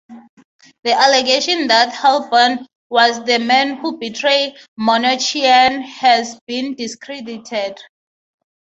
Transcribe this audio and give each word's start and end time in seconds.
The 0.83 0.93
allegation 0.93 1.67
that 1.67 1.93
Holban 1.93 2.65
was 2.89 3.23
the 3.23 3.37
man 3.37 3.75
who 3.77 3.99
betrayed 3.99 4.53
Manouchian 4.75 5.83
has 5.83 6.39
been 6.47 6.73
discredited. 6.73 7.77